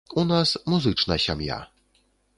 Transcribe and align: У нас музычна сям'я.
У 0.21 0.21
нас 0.29 0.53
музычна 0.73 1.19
сям'я. 1.27 1.59